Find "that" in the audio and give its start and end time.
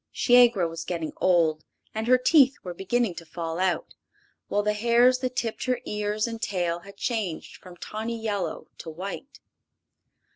5.19-5.35